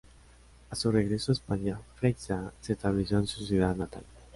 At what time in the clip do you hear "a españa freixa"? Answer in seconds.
1.31-2.51